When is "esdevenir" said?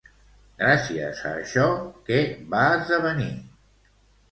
2.81-3.31